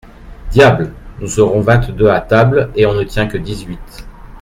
[0.49, 0.93] Diable!
[1.19, 4.07] nous serons vingt-deux à table et on ne tient que dix-huit.